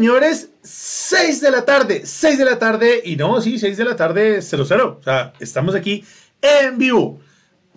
[0.00, 3.96] Señores, 6 de la tarde, 6 de la tarde, y no, sí, 6 de la
[3.96, 4.96] tarde, 00.
[4.98, 6.02] O sea, estamos aquí
[6.40, 7.20] en vivo.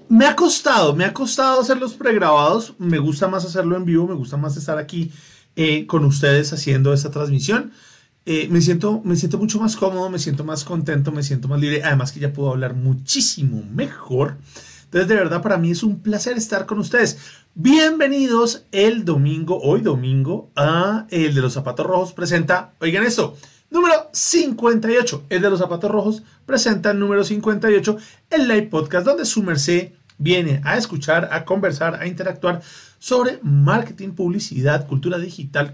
[0.08, 2.76] Me ha costado, me ha costado hacer los pregrabados.
[2.78, 5.12] Me gusta más hacerlo en vivo, me gusta más estar aquí
[5.58, 7.74] eh, con ustedes haciendo esta transmisión.
[8.26, 11.60] Eh, me, siento, me siento mucho más cómodo, me siento más contento, me siento más
[11.60, 11.84] libre.
[11.84, 14.38] Además que ya puedo hablar muchísimo mejor.
[14.94, 17.18] Entonces, de verdad, para mí es un placer estar con ustedes.
[17.56, 23.36] Bienvenidos el domingo, hoy domingo, a El de los Zapatos Rojos presenta, oigan esto,
[23.72, 25.24] número 58.
[25.30, 27.98] El de los Zapatos Rojos presenta el número 58,
[28.30, 32.62] el live podcast donde su merced viene a escuchar, a conversar, a interactuar
[33.00, 35.74] sobre marketing, publicidad, cultura digital,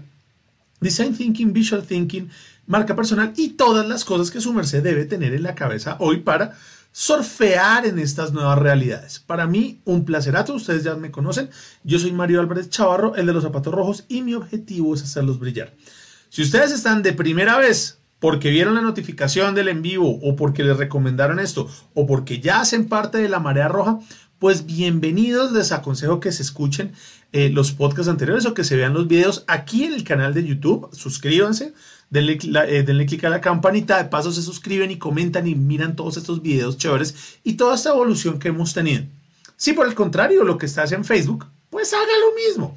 [0.80, 2.30] design thinking, visual thinking,
[2.66, 6.20] marca personal y todas las cosas que su merced debe tener en la cabeza hoy
[6.20, 6.56] para
[6.92, 9.20] surfear en estas nuevas realidades.
[9.20, 11.50] Para mí, un placerato, ustedes ya me conocen.
[11.84, 15.38] Yo soy Mario Álvarez Chavarro, el de los zapatos rojos, y mi objetivo es hacerlos
[15.38, 15.74] brillar.
[16.28, 20.62] Si ustedes están de primera vez porque vieron la notificación del en vivo o porque
[20.62, 23.98] les recomendaron esto o porque ya hacen parte de la marea roja,
[24.38, 26.92] pues bienvenidos, les aconsejo que se escuchen
[27.32, 30.46] eh, los podcasts anteriores o que se vean los videos aquí en el canal de
[30.46, 31.74] YouTube, suscríbanse,
[32.10, 35.96] denle, eh, denle clic a la campanita, de paso se suscriben y comentan y miran
[35.96, 39.04] todos estos videos chéveres y toda esta evolución que hemos tenido.
[39.56, 42.76] Si por el contrario lo que estás en Facebook, pues haga lo mismo.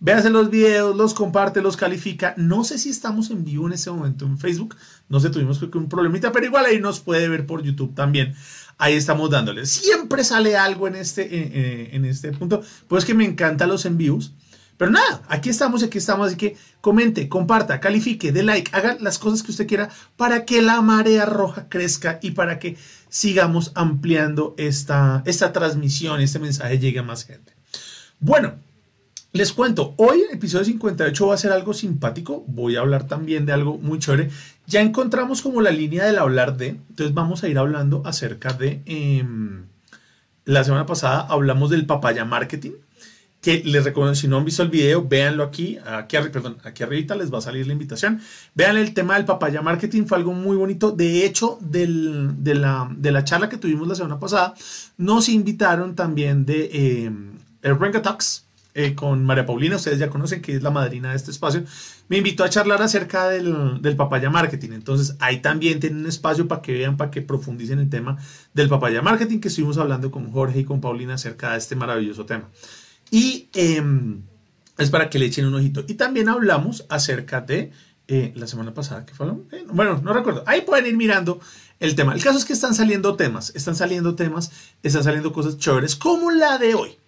[0.00, 2.34] Véase los videos, los comparte, los califica.
[2.36, 4.76] No sé si estamos en vivo en este momento en Facebook.
[5.08, 8.34] No sé, tuvimos que un problemita, pero igual ahí nos puede ver por YouTube también.
[8.76, 9.64] Ahí estamos dándole.
[9.64, 12.62] Siempre sale algo en este, en este punto.
[12.88, 14.34] Pues que me encantan los envíos.
[14.76, 19.18] Pero nada, aquí estamos, aquí estamos, así que comente, comparta, califique, dé like, haga las
[19.18, 22.76] cosas que usted quiera para que la marea roja crezca y para que
[23.08, 27.52] sigamos ampliando esta, esta transmisión, este mensaje llegue a más gente.
[28.18, 28.54] Bueno,
[29.32, 33.46] les cuento, hoy el episodio 58 va a ser algo simpático, voy a hablar también
[33.46, 34.30] de algo muy chévere.
[34.66, 38.82] Ya encontramos como la línea del hablar de, entonces vamos a ir hablando acerca de...
[38.86, 39.66] Em,
[40.44, 42.72] la semana pasada hablamos del papaya marketing
[43.44, 47.14] que les recomiendo, si no han visto el video, véanlo aquí, aquí, perdón, aquí arriba
[47.14, 48.22] les va a salir la invitación.
[48.54, 50.92] Vean el tema del papaya marketing, fue algo muy bonito.
[50.92, 54.54] De hecho, de, la, de, la, charla que tuvimos la semana pasada,
[54.96, 57.12] nos invitaron también de eh,
[57.60, 61.16] el Renga Talks eh, con María Paulina, ustedes ya conocen que es la madrina de
[61.16, 61.64] este espacio.
[62.08, 64.70] Me invitó a charlar acerca del, del papaya marketing.
[64.72, 68.16] Entonces, ahí también tienen un espacio para que vean, para que profundicen el tema
[68.54, 72.24] del papaya marketing que estuvimos hablando con Jorge y con Paulina acerca de este maravilloso
[72.24, 72.48] tema.
[73.10, 74.22] Y em,
[74.78, 75.84] es para que le echen un ojito.
[75.86, 77.72] Y también hablamos acerca de
[78.08, 79.26] eh, la semana pasada que fue.
[79.72, 80.42] Bueno, no recuerdo.
[80.46, 81.40] Ahí pueden ir mirando
[81.80, 82.14] el tema.
[82.14, 84.50] El caso es que están saliendo temas, están saliendo temas,
[84.82, 86.98] están saliendo cosas chéveres como la de hoy.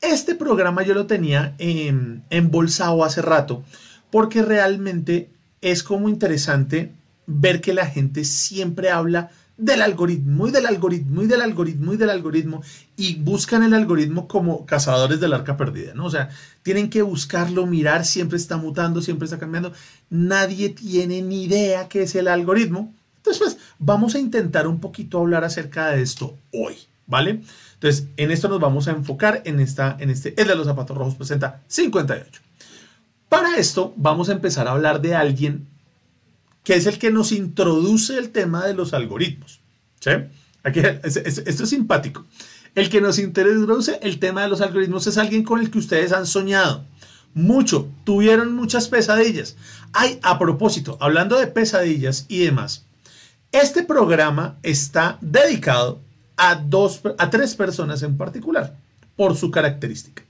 [0.00, 3.64] Este programa yo lo tenía em, embolsado hace rato
[4.10, 5.30] porque realmente
[5.60, 6.94] es como interesante
[7.26, 11.96] ver que la gente siempre habla del algoritmo y del algoritmo y del algoritmo y
[11.98, 12.62] del algoritmo
[12.96, 16.06] y buscan el algoritmo como cazadores del arca perdida, ¿no?
[16.06, 16.30] O sea,
[16.62, 19.72] tienen que buscarlo, mirar, siempre está mutando, siempre está cambiando.
[20.08, 22.94] Nadie tiene ni idea qué es el algoritmo.
[23.18, 26.76] Entonces, pues, vamos a intentar un poquito hablar acerca de esto hoy,
[27.06, 27.42] ¿vale?
[27.74, 30.96] Entonces, en esto nos vamos a enfocar en esta, en este, el de los zapatos
[30.96, 32.40] rojos presenta 58.
[33.28, 35.66] Para esto, vamos a empezar a hablar de alguien
[36.64, 39.60] que es el que nos introduce el tema de los algoritmos.
[40.00, 40.10] ¿sí?
[40.62, 42.26] Aquí, esto es simpático.
[42.74, 46.12] El que nos introduce el tema de los algoritmos es alguien con el que ustedes
[46.12, 46.84] han soñado
[47.34, 49.56] mucho, tuvieron muchas pesadillas.
[49.92, 52.84] Ay, a propósito, hablando de pesadillas y demás,
[53.52, 56.00] este programa está dedicado
[56.36, 58.76] a, dos, a tres personas en particular,
[59.16, 60.22] por su característica.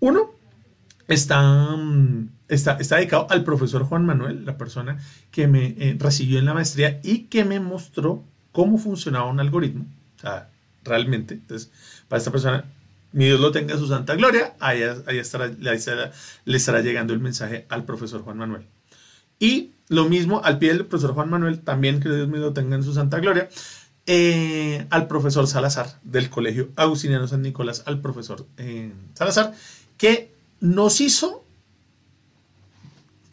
[0.00, 0.32] Uno,
[1.08, 1.40] está,
[1.76, 4.98] mm, está, dedicado al profesor Juan Manuel, la persona
[5.30, 8.22] que me eh, recibió en la maestría y que me mostró
[8.52, 9.86] cómo funcionaba un algoritmo.
[10.16, 10.48] O sea,
[10.84, 11.34] realmente.
[11.34, 11.70] Entonces,
[12.08, 12.64] para esta persona,
[13.12, 14.82] mi Dios lo tenga en su santa gloria, ahí,
[15.18, 18.66] estará, le estará llegando el mensaje al profesor Juan Manuel.
[19.38, 22.76] Y lo mismo al pie del profesor Juan Manuel, también que Dios mío lo tenga
[22.76, 23.48] en su santa gloria,
[24.06, 29.52] eh, al profesor Salazar del Colegio Agustiniano San Nicolás, al profesor eh, Salazar,
[29.96, 31.44] que nos hizo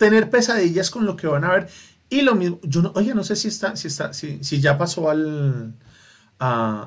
[0.04, 1.70] tener pesadillas con lo que van a ver.
[2.10, 4.78] Y lo mismo, yo no, oye, no sé si está, si está, si, si ya
[4.78, 5.74] pasó al,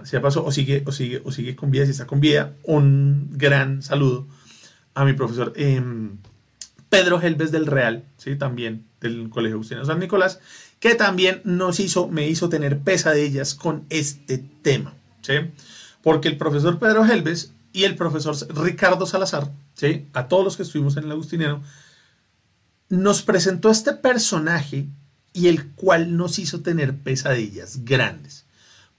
[0.05, 2.55] si ya pasó o sigue, o sigue, o sigue con vida, si está con vida,
[2.65, 4.27] un gran saludo
[4.95, 6.19] a mi profesor em,
[6.91, 8.37] Pedro Helves del Real, ¿sí?
[8.37, 10.41] también del Colegio Agustino San Nicolás,
[10.79, 15.35] que también nos hizo, me hizo tener pesadillas con este tema, ¿sí?
[16.03, 20.07] porque el profesor Pedro Helves y el profesor Ricardo Salazar, ¿sí?
[20.13, 21.63] a todos los que estuvimos en el Agustiniano,
[22.89, 24.87] nos presentó este personaje
[25.33, 28.45] y el cual nos hizo tener pesadillas grandes.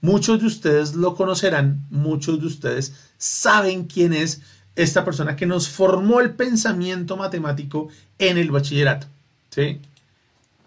[0.00, 4.40] Muchos de ustedes lo conocerán, muchos de ustedes saben quién es
[4.76, 7.88] esta persona que nos formó el pensamiento matemático
[8.18, 9.08] en el bachillerato.
[9.50, 9.80] ¿sí?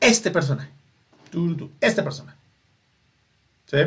[0.02, 0.70] Este personaje.
[1.80, 2.38] Este personaje.
[3.68, 3.78] ¿sí?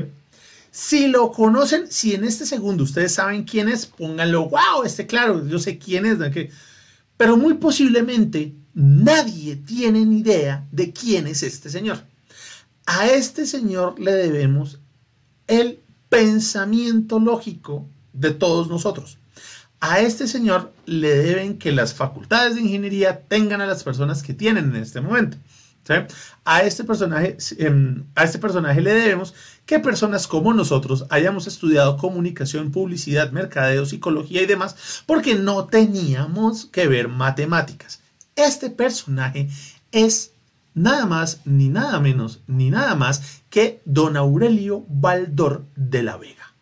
[0.71, 5.47] Si lo conocen, si en este segundo ustedes saben quién es, pónganlo, wow, este claro,
[5.47, 6.19] yo sé quién es.
[7.19, 11.99] Pero muy posiblemente nadie tiene ni idea de quién es este señor.
[12.87, 14.79] A este señor le debemos
[15.47, 19.19] el pensamiento lógico de todos nosotros.
[19.81, 24.35] A este señor le deben que las facultades de ingeniería tengan a las personas que
[24.35, 25.37] tienen en este momento.
[26.45, 29.35] A, este personaje, em, a este personaje le debemos
[29.67, 36.65] que personas como nosotros hayamos estudiado comunicación, publicidad, mercadeo, psicología y demás, porque no teníamos
[36.67, 38.01] que ver matemáticas.
[38.37, 39.49] Este personaje
[39.93, 40.33] es
[40.75, 46.55] nada más, ni nada menos, ni nada más que don Aurelio Baldor de la Vega.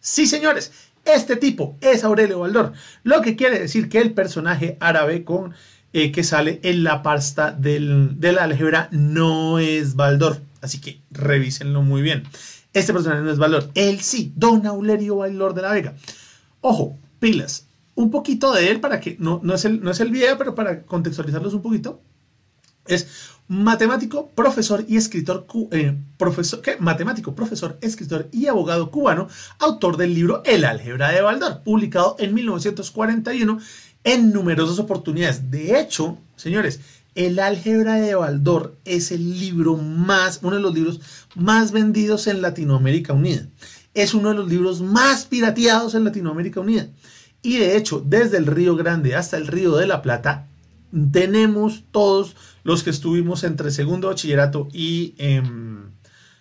[0.00, 0.72] Sí, señores,
[1.04, 2.72] este tipo es Aurelio Baldor,
[3.04, 5.54] lo que quiere decir que el personaje árabe con
[5.92, 11.82] eh, que sale en la pasta de la álgebra no es Baldor, así que revísenlo
[11.82, 12.24] muy bien.
[12.72, 15.94] Este personaje no es Baldor, él sí, don Aurelio Baldor de la Vega.
[16.60, 20.10] Ojo, pilas, un poquito de él para que, no, no, es, el, no es el
[20.10, 22.00] video, pero para contextualizarlos un poquito.
[22.86, 23.06] Es
[23.48, 26.76] matemático, profesor y escritor, eh, profesor, ¿qué?
[26.78, 29.28] matemático, profesor, escritor y abogado cubano,
[29.58, 33.60] autor del libro El álgebra de Baldor, publicado en 1941
[34.04, 35.50] en numerosas oportunidades.
[35.50, 36.80] De hecho, señores,
[37.14, 41.00] El álgebra de Baldor es el libro más, uno de los libros
[41.34, 43.46] más vendidos en Latinoamérica Unida.
[43.94, 46.88] Es uno de los libros más pirateados en Latinoamérica Unida.
[47.42, 50.46] Y de hecho, desde el Río Grande hasta el Río de la Plata,
[51.12, 55.90] tenemos todos los que estuvimos entre segundo bachillerato y em,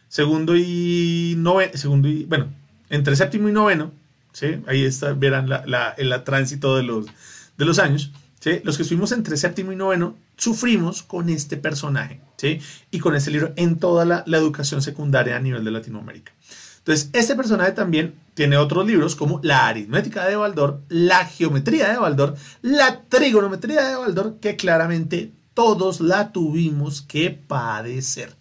[0.07, 2.47] segundo y noveno, segundo y, bueno,
[2.89, 3.91] entre séptimo y noveno,
[4.33, 4.57] ¿sí?
[4.67, 7.07] Ahí está, verán la, el tránsito de los,
[7.57, 8.59] de los años, ¿sí?
[8.63, 12.59] Los que estuvimos entre séptimo y noveno sufrimos con este personaje, ¿sí?
[12.91, 16.33] Y con este libro en toda la, la educación secundaria a nivel de Latinoamérica.
[16.81, 21.97] Entonces, este personaje también tiene otros libros como La aritmética de Baldor, La geometría de
[21.97, 28.35] Baldor, La trigonometría de Baldor, que claramente todos la tuvimos que padecer.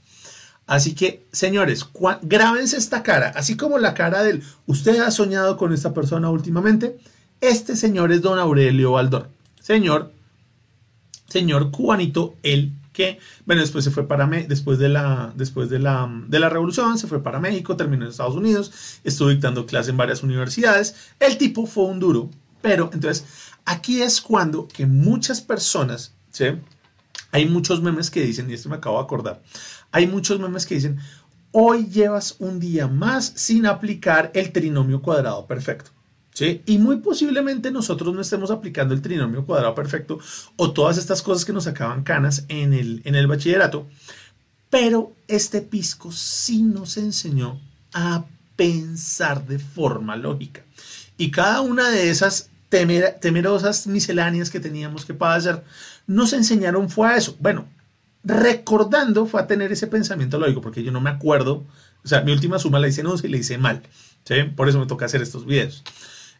[0.66, 1.84] Así que, señores,
[2.22, 6.98] grábense esta cara, así como la cara del usted ha soñado con esta persona últimamente.
[7.40, 9.28] Este señor es don Aurelio Baldor.
[9.60, 10.12] Señor,
[11.28, 16.10] señor cubanito, el que, bueno, después se fue para después de la, después de la,
[16.26, 19.96] de la revolución, se fue para México, terminó en Estados Unidos, estuvo dictando clases en
[19.96, 20.94] varias universidades.
[21.19, 22.31] El tipo fue un duro,
[22.62, 23.25] pero entonces
[23.64, 26.46] aquí es cuando que muchas personas, ¿sí?
[27.32, 29.43] Hay muchos memes que dicen, y esto me acabo de acordar,
[29.93, 30.98] hay muchos memes que dicen,
[31.53, 35.93] hoy llevas un día más sin aplicar el trinomio cuadrado perfecto.
[36.67, 40.19] Y muy posiblemente nosotros no estemos aplicando el trinomio cuadrado perfecto
[40.56, 43.87] o todas estas cosas que nos acaban canas en el, en el bachillerato,
[44.70, 47.61] pero este pisco sí nos enseñó
[47.93, 48.25] a
[48.56, 50.63] pensar de forma lógica.
[51.17, 55.65] Y cada una de esas temerosas misceláneas que teníamos que hacer
[56.06, 57.37] nos enseñaron fue a eso.
[57.41, 57.67] Bueno,
[58.23, 61.65] recordando fue a tener ese pensamiento lógico, porque yo no me acuerdo,
[62.05, 63.82] o sea, mi última suma la hice en 11 y la hice mal,
[64.56, 65.82] Por eso me toca hacer estos videos.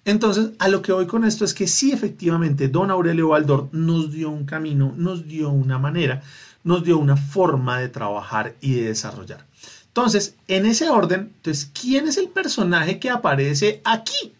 [0.04, 4.11] Entonces, a lo que voy con esto es que sí, efectivamente, don Aurelio Baldor nos
[4.11, 6.23] dio un camino, nos dio una manera,
[6.64, 9.47] nos dio una forma de trabajar y de desarrollar.
[9.88, 14.33] Entonces, en ese orden, entonces, ¿quién es el personaje que aparece aquí?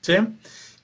[0.00, 0.14] ¿Sí?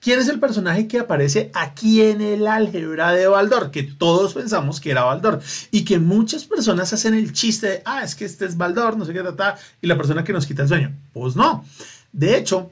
[0.01, 3.71] ¿Quién es el personaje que aparece aquí en el álgebra de Baldor?
[3.71, 5.41] Que todos pensamos que era Baldor
[5.71, 9.07] y que muchas personas hacen el chiste de, ah, es que este es Baldor, no
[9.07, 10.93] sé qué, ta, y la persona que nos quita el sueño.
[11.15, 11.65] Pues no.
[12.13, 12.71] De hecho,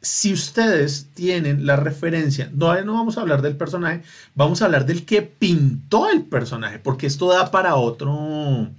[0.00, 4.02] si ustedes tienen la referencia, no, no vamos a hablar del personaje,
[4.34, 8.70] vamos a hablar del que pintó el personaje, porque esto da para otro,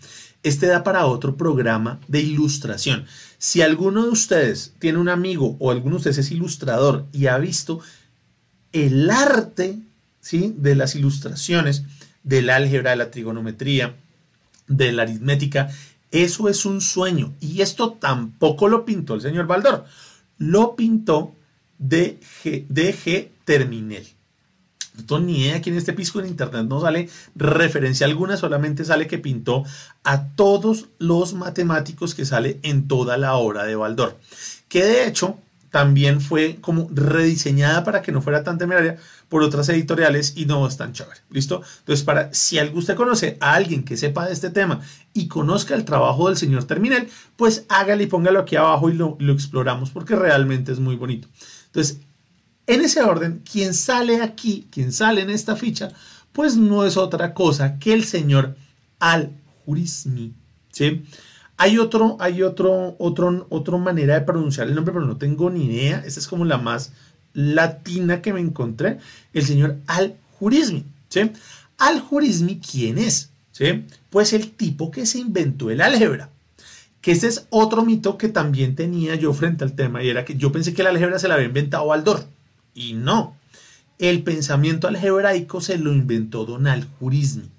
[0.43, 3.05] este da para otro programa de ilustración.
[3.37, 7.37] Si alguno de ustedes tiene un amigo o alguno de ustedes es ilustrador y ha
[7.37, 7.81] visto
[8.71, 9.77] el arte
[10.21, 10.53] ¿sí?
[10.57, 11.83] de las ilustraciones,
[12.23, 13.95] del álgebra, de la trigonometría,
[14.67, 15.69] de la aritmética,
[16.11, 17.33] eso es un sueño.
[17.41, 19.85] Y esto tampoco lo pintó el señor Baldor
[20.39, 21.35] lo pintó
[21.77, 24.07] DG, DG Terminel.
[24.95, 28.83] No tengo ni idea aquí en este pisco en internet no sale referencia alguna, solamente
[28.83, 29.63] sale que pintó
[30.03, 34.17] a todos los matemáticos que sale en toda la obra de Baldor.
[34.67, 38.97] Que de hecho también fue como rediseñada para que no fuera tan temeraria
[39.27, 41.19] por otras editoriales y no es tan chévere.
[41.29, 41.61] ¿Listo?
[41.79, 44.81] Entonces, para si usted conoce a alguien que sepa de este tema
[45.13, 49.15] y conozca el trabajo del señor Terminel, pues hágale y póngalo aquí abajo y lo,
[49.19, 51.27] lo exploramos porque realmente es muy bonito.
[51.67, 51.99] Entonces,
[52.65, 55.91] en ese orden, quien sale aquí, quien sale en esta ficha,
[56.33, 58.55] pues no es otra cosa que el señor
[58.99, 60.33] Al-Jurismi.
[60.71, 61.03] ¿sí?
[61.61, 65.65] Hay otro, hay otro, otro, otra manera de pronunciar el nombre, pero no tengo ni
[65.65, 66.01] idea.
[66.05, 66.93] Esta es como la más
[67.33, 68.99] latina que me encontré.
[69.33, 70.85] El señor Al-Jurismi.
[71.09, 71.31] ¿sí?
[71.77, 73.31] Al-Jurismi, ¿quién es?
[73.51, 73.83] ¿Sí?
[74.09, 76.29] Pues el tipo que se inventó el álgebra.
[77.01, 80.37] Que ese es otro mito que también tenía yo frente al tema, y era que
[80.37, 82.25] yo pensé que la álgebra se la había inventado Baldor.
[82.73, 83.35] Y no.
[83.97, 87.49] El pensamiento algebraico se lo inventó Don Al-Jurismi.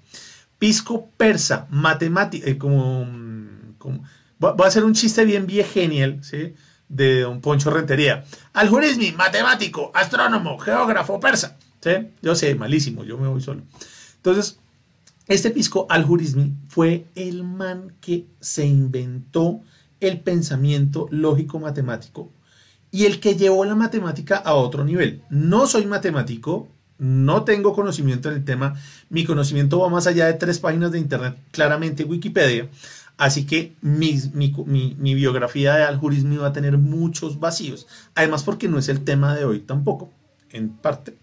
[0.57, 3.05] Pisco persa, matemática, eh, como
[4.39, 6.53] voy a hacer un chiste bien bien genial, ¿sí?
[6.89, 8.25] De don Poncho Rentería.
[8.53, 11.57] Aljurismi, matemático, astrónomo, geógrafo, persa.
[11.81, 11.91] ¿sí?
[12.21, 13.61] Yo sé, malísimo, yo me voy solo.
[14.17, 14.59] Entonces,
[15.27, 19.61] este pisco aljurismi fue el man que se inventó
[20.01, 22.31] el pensamiento lógico matemático
[22.91, 25.23] y el que llevó la matemática a otro nivel.
[25.29, 28.75] No soy matemático, no tengo conocimiento en el tema,
[29.09, 32.67] mi conocimiento va más allá de tres páginas de internet, claramente Wikipedia,
[33.21, 34.19] Así que mi,
[35.13, 37.85] biografía de algoritmo va a tener muchos vacíos.
[38.15, 40.09] Además, porque no es el tema de hoy tampoco,
[40.49, 41.13] en parte.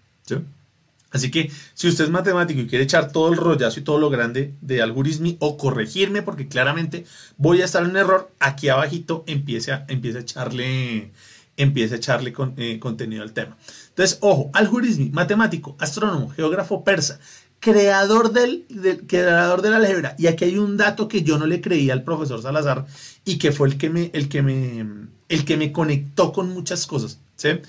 [1.11, 4.11] Así que si usted es matemático y quiere echar todo el rollazo y todo lo
[4.11, 7.05] grande de algoritmo o corregirme, porque claramente
[7.37, 11.11] voy a estar en error, aquí abajito empiece a, empiece a echarle,
[11.57, 13.57] empiece a echarle eh, contenido al tema.
[13.89, 17.19] Entonces, ojo, algoritmo, matemático, astrónomo, geógrafo persa,
[17.61, 18.67] creador del,
[19.07, 20.15] creador de la álgebra.
[20.19, 22.87] Y aquí hay un dato que yo no le creía al profesor Salazar
[23.25, 24.87] y que fue el que me, el que me,
[25.29, 27.19] el que me conectó con muchas cosas.
[27.37, 27.61] ¿sí?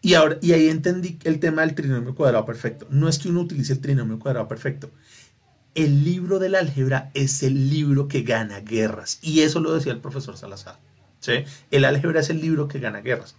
[0.00, 2.86] Y, ahora, y ahí entendí el tema del trinomio cuadrado perfecto.
[2.90, 4.90] No es que uno utilice el trinomio cuadrado perfecto.
[5.74, 9.18] El libro de la álgebra es el libro que gana guerras.
[9.22, 10.78] Y eso lo decía el profesor Salazar.
[11.20, 11.44] ¿sí?
[11.70, 13.34] El álgebra es el libro que gana guerras.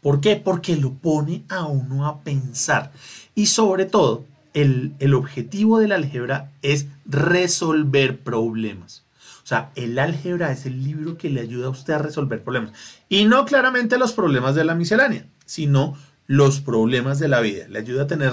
[0.00, 0.36] ¿Por qué?
[0.36, 2.92] Porque lo pone a uno a pensar.
[3.36, 9.04] Y sobre todo, el, objetivo del álgebra es resolver problemas.
[9.42, 12.72] O sea, el álgebra es el libro que le ayuda a usted a resolver problemas.
[13.08, 17.66] Y no claramente los problemas de la miscelánea, sino los problemas de la vida.
[17.68, 18.32] Le ayuda a tener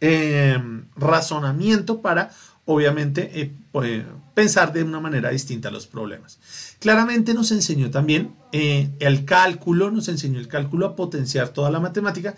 [0.00, 0.58] eh,
[0.96, 2.30] razonamiento para,
[2.66, 6.38] obviamente, eh, pues, pensar de una manera distinta los problemas.
[6.78, 11.80] Claramente nos enseñó también eh, el cálculo, nos enseñó el cálculo a potenciar toda la
[11.80, 12.34] matemática.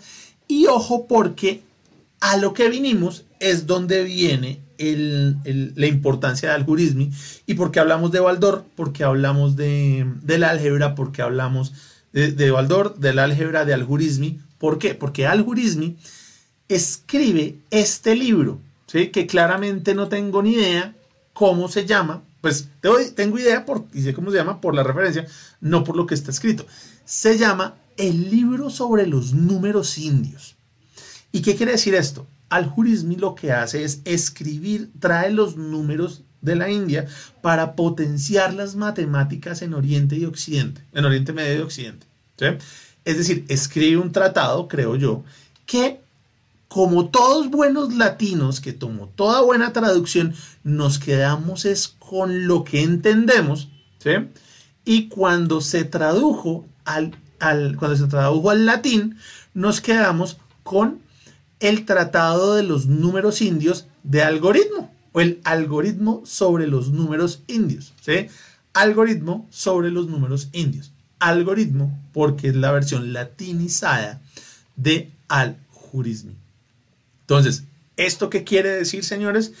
[0.47, 1.63] Y ojo porque
[2.19, 7.09] a lo que vinimos es donde viene la importancia del algoritmo
[7.45, 11.73] y porque hablamos de Baldor, porque hablamos de, la álgebra, porque hablamos
[12.13, 14.37] de, de Baldor, del álgebra, de algoritmo.
[14.57, 14.95] ¿Por qué?
[14.95, 15.95] Porque algoritmo
[16.67, 19.07] escribe este libro, ¿sí?
[19.07, 20.95] que claramente no tengo ni idea
[21.33, 22.69] cómo se llama, pues
[23.15, 25.25] tengo idea por, y sé cómo se llama por la referencia,
[25.61, 26.65] no por lo que está escrito.
[27.05, 30.56] Se llama El libro sobre los números indios.
[31.37, 32.25] ¿Y qué quiere decir esto?
[32.49, 37.05] Al-Jurismi lo que hace es escribir, trae los números de la India
[37.43, 42.07] para potenciar las matemáticas en Oriente y Occidente, en Oriente Medio y Occidente.
[43.05, 45.23] Es decir, escribe un tratado, creo yo,
[45.67, 46.01] que
[46.69, 52.81] como todos buenos latinos, que tomó toda buena traducción, nos quedamos es con lo que
[52.81, 53.69] entendemos,
[54.85, 59.19] Y cuando se tradujo al, al, cuando se tradujo al latín,
[59.53, 61.05] nos quedamos con
[61.59, 67.93] el Tratado de los Números Indios de Algoritmo, o el algoritmo sobre los números indios.
[68.01, 68.27] ¿sí?
[68.73, 70.91] Algoritmo sobre los números indios.
[71.19, 74.21] Algoritmo porque es la versión latinizada
[74.75, 76.33] de algoritmo.
[77.21, 77.63] Entonces,
[77.95, 79.53] ¿esto qué quiere decir, señores?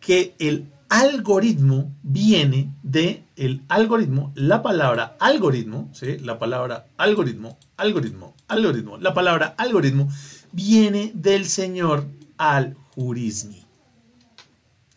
[0.00, 6.18] Que el algoritmo viene de el algoritmo, la palabra algoritmo, ¿sí?
[6.18, 10.10] La palabra algoritmo, algoritmo, algoritmo, la palabra algoritmo
[10.52, 13.64] viene del señor al-Jurismi.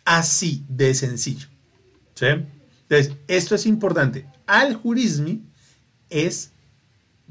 [0.05, 1.48] Así de sencillo.
[2.15, 2.27] ¿sí?
[2.89, 4.25] Entonces, esto es importante.
[4.48, 5.41] Al-Jurismi
[6.10, 6.51] es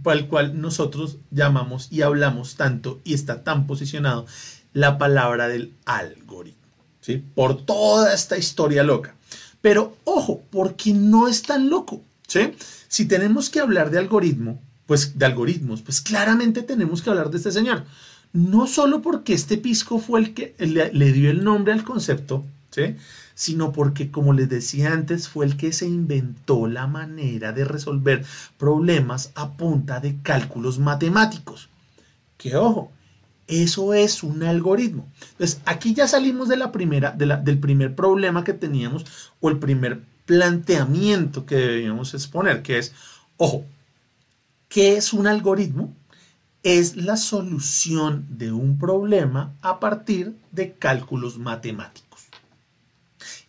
[0.02, 4.26] por el cual nosotros llamamos y hablamos tanto y está tan posicionado
[4.72, 6.60] la palabra del algoritmo.
[7.00, 7.22] ¿sí?
[7.34, 9.14] Por toda esta historia loca.
[9.60, 12.02] Pero ojo, porque no es tan loco.
[12.26, 12.54] ¿sí?
[12.88, 17.36] Si tenemos que hablar de algoritmo, pues de algoritmos, pues claramente tenemos que hablar de
[17.36, 17.84] este señor
[18.32, 22.96] no solo porque este pisco fue el que le, dio el nombre al concepto, ¿sí?
[23.34, 28.24] sino porque, como les decía antes, fue el que se inventó la manera de resolver
[28.58, 31.68] problemas a punta de cálculos matemáticos.
[32.36, 32.92] Que ojo,
[33.46, 35.08] eso es un algoritmo.
[35.32, 39.06] Entonces, aquí ya salimos de la primera, del primer problema que teníamos
[39.40, 42.92] o el primer planteamiento que debíamos exponer, que es,
[43.36, 43.64] ojo,
[44.70, 45.94] ¿qué es un algoritmo?
[46.62, 52.28] Es la solución de un problema a partir de cálculos matemáticos.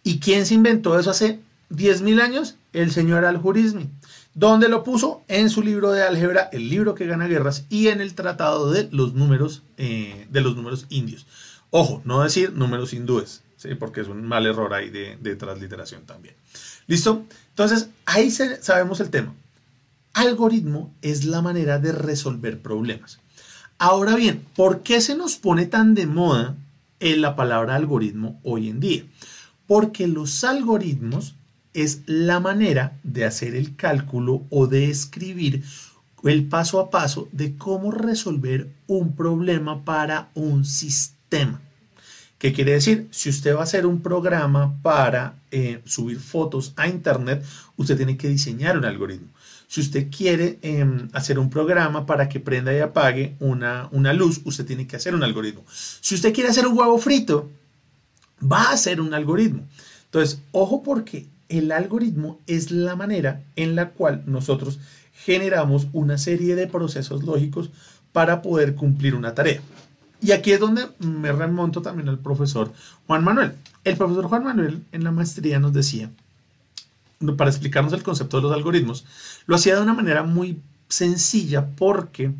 [0.03, 2.55] ¿Y quién se inventó eso hace 10.000 años?
[2.73, 3.89] El señor Al-Jurismi.
[4.33, 5.23] ¿Dónde lo puso?
[5.27, 8.87] En su libro de álgebra, el libro que gana guerras, y en el tratado de
[8.91, 11.27] los números, eh, de los números indios.
[11.69, 13.43] Ojo, no decir números hindúes,
[13.77, 16.33] porque es un mal error ahí de, de transliteración también.
[16.87, 17.25] ¿Listo?
[17.49, 19.35] Entonces, ahí sabemos el tema.
[20.13, 23.19] Algoritmo es la manera de resolver problemas.
[23.77, 26.55] Ahora bien, ¿por qué se nos pone tan de moda
[26.99, 29.03] en la palabra algoritmo hoy en día?
[29.67, 31.35] Porque los algoritmos
[31.73, 35.63] es la manera de hacer el cálculo o de escribir
[36.23, 41.61] el paso a paso de cómo resolver un problema para un sistema.
[42.37, 43.07] ¿Qué quiere decir?
[43.11, 47.45] Si usted va a hacer un programa para eh, subir fotos a Internet,
[47.77, 49.27] usted tiene que diseñar un algoritmo.
[49.71, 54.41] Si usted quiere em, hacer un programa para que prenda y apague una, una luz,
[54.43, 55.63] usted tiene que hacer un algoritmo.
[56.01, 57.49] Si usted quiere hacer un huevo frito,
[58.43, 59.65] va a hacer un algoritmo.
[60.03, 64.77] Entonces, ojo porque el algoritmo es la manera en la cual nosotros
[65.13, 67.69] generamos una serie de procesos lógicos
[68.11, 69.61] para poder cumplir una tarea.
[70.21, 72.73] Y aquí es donde me remonto también al profesor
[73.07, 73.53] Juan Manuel.
[73.85, 76.11] El profesor Juan Manuel en la maestría nos decía,
[77.37, 79.05] para explicarnos el concepto de los algoritmos,
[79.45, 82.31] lo hacía de una manera muy sencilla porque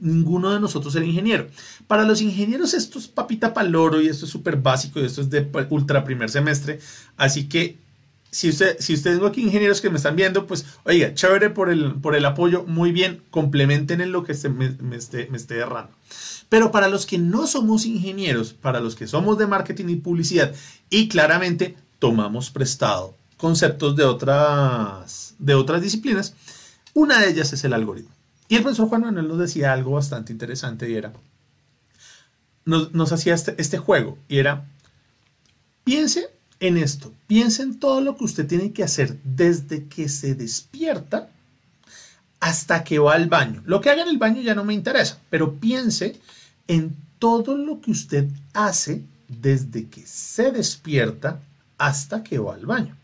[0.00, 1.48] ninguno de nosotros era ingeniero.
[1.86, 5.30] Para los ingenieros esto es papita paloro y esto es súper básico y esto es
[5.30, 6.78] de ultra primer semestre.
[7.16, 7.78] Así que
[8.30, 11.70] si usted, si usted tengo aquí ingenieros que me están viendo, pues oiga, chévere por
[11.70, 15.58] el, por el apoyo, muy bien, complementen en lo que me, me, esté, me esté
[15.58, 15.92] errando.
[16.48, 20.52] Pero para los que no somos ingenieros, para los que somos de marketing y publicidad,
[20.90, 26.34] y claramente tomamos prestado conceptos de otras, de otras disciplinas,
[26.94, 28.14] una de ellas es el algoritmo.
[28.48, 31.12] Y el profesor Juan Manuel nos decía algo bastante interesante y era,
[32.64, 34.66] nos, hacía este, este juego y era,
[35.82, 37.12] piense en esto.
[37.26, 41.30] Piense en todo lo que usted tiene que hacer desde que se despierta
[42.40, 43.62] hasta que va al baño.
[43.64, 46.20] Lo que haga en el baño ya no me interesa, pero piense
[46.68, 51.40] en todo lo que usted hace desde que se despierta
[51.78, 52.96] hasta que va al baño.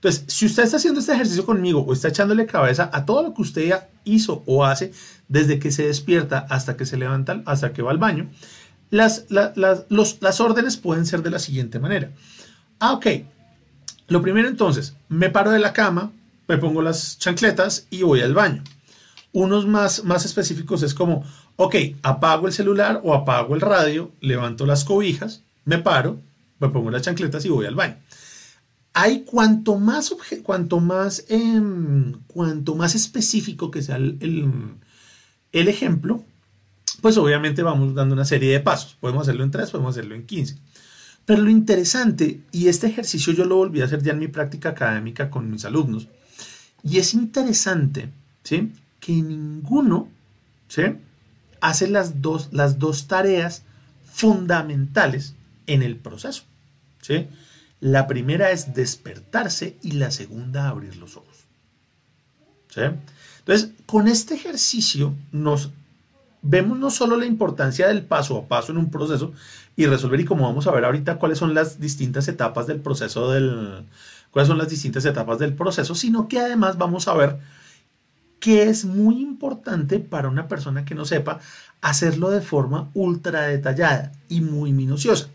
[0.00, 3.34] Entonces, si usted está haciendo este ejercicio conmigo o está echándole cabeza a todo lo
[3.34, 4.92] que usted ya hizo o hace
[5.28, 8.30] desde que se despierta hasta que se levanta, hasta que va al baño,
[8.88, 12.10] las, las órdenes pueden ser de la siguiente manera.
[12.78, 13.06] Ah, ok.
[14.08, 16.12] Lo primero entonces, me paro de la cama,
[16.48, 18.64] me pongo las chancletas y voy al baño.
[19.32, 21.24] Unos más, más específicos es como,
[21.56, 26.22] ok, apago el celular o apago el radio, levanto las cobijas, me paro,
[26.58, 27.96] me pongo las chancletas y voy al baño.
[28.92, 34.76] Hay cuanto más, cuanto más, em, cuanto más específico que sea el,
[35.52, 36.24] el ejemplo,
[37.00, 38.96] pues obviamente vamos dando una serie de pasos.
[39.00, 40.56] Podemos hacerlo en 3, podemos hacerlo en 15.
[41.24, 44.70] Pero lo interesante, y este ejercicio yo lo volví a hacer ya en mi práctica
[44.70, 46.08] académica con mis alumnos,
[46.82, 48.10] y es interesante
[48.42, 48.72] ¿sí?
[49.00, 50.08] que ninguno
[50.68, 50.82] ¿sí?
[51.60, 53.62] hace las dos, las dos tareas
[54.12, 55.34] fundamentales
[55.66, 56.42] en el proceso.
[57.02, 57.28] ¿sí?
[57.80, 61.46] La primera es despertarse y la segunda abrir los ojos.
[62.76, 65.70] Entonces, con este ejercicio nos
[66.42, 69.32] vemos no solo la importancia del paso a paso en un proceso
[69.76, 73.30] y resolver y como vamos a ver ahorita cuáles son las distintas etapas del proceso
[73.30, 73.84] del
[74.30, 77.38] cuáles son las distintas etapas del proceso, sino que además vamos a ver
[78.38, 81.40] que es muy importante para una persona que no sepa
[81.80, 85.28] hacerlo de forma ultra detallada y muy minuciosa.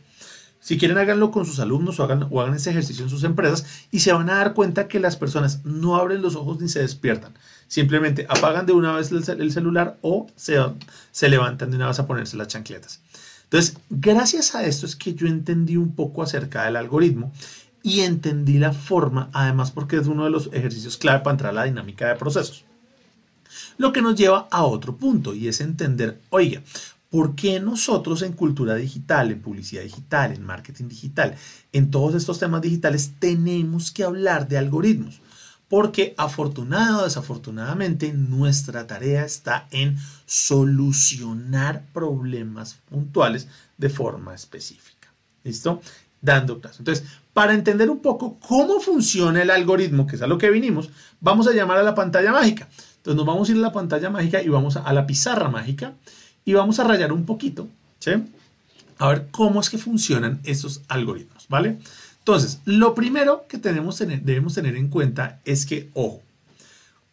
[0.65, 4.11] Si quieren, háganlo con sus alumnos o hagan, ese ejercicio en sus empresas y se
[4.13, 7.35] van a dar cuenta que las personas no abren los ojos ni se despiertan.
[7.67, 10.57] Simplemente apagan de una vez el, celular o se,
[11.11, 12.99] se levantan de una vez a ponerse las chancletas.
[13.43, 17.31] Entonces, gracias a esto es que yo entendí un poco acerca del algoritmo
[17.83, 21.53] y entendí la forma, además porque es uno de los ejercicios clave para entrar a
[21.53, 22.65] la dinámica de procesos.
[23.77, 26.63] Lo que nos lleva a otro punto y es entender, oiga,
[27.15, 31.35] ¿por qué nosotros en cultura digital, en publicidad digital, en marketing digital,
[31.71, 35.21] en todos estos temas digitales tenemos que hablar de algoritmos?
[35.69, 43.47] porque afortunado o desafortunadamente nuestra tarea está en solucionar problemas puntuales
[43.77, 45.11] de forma específica.
[45.43, 45.81] ¿Listo?
[46.25, 46.79] dando clase.
[46.79, 50.89] Entonces, para entender un poco cómo funciona el algoritmo, que es a lo que vinimos,
[51.21, 52.67] vamos a llamar a la pantalla mágica.
[52.97, 55.93] Entonces nos vamos a ir a la pantalla mágica y vamos a, la pizarra mágica
[56.45, 57.67] y vamos a rayar un poquito,
[57.99, 58.11] ¿sí?
[58.99, 61.79] A ver cómo es que funcionan estos algoritmos, ¿vale?
[62.19, 66.21] Entonces, lo primero que tenemos, debemos tener en cuenta es que, ojo,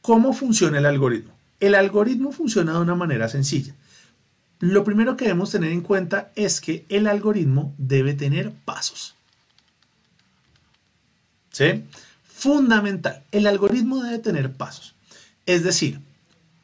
[0.01, 1.33] ¿cómo funciona el algoritmo?
[1.61, 3.75] El algoritmo funciona de una manera sencilla.
[4.59, 9.15] Lo primero que debemos tener en cuenta es que el algoritmo debe tener pasos.
[11.51, 11.85] ¿Sí?
[12.25, 14.95] Fundamental, el algoritmo debe tener pasos.
[15.47, 16.01] Es decir,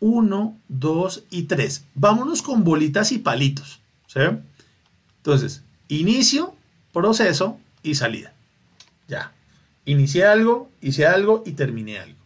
[0.00, 1.84] 1, 2 y 3.
[1.94, 3.80] Vámonos con bolitas y palitos.
[4.06, 4.20] ¿sí?
[5.18, 6.54] Entonces, inicio,
[6.92, 8.32] proceso y salida.
[9.08, 9.32] Ya.
[9.84, 12.18] Inicié algo, hice algo y terminé algo.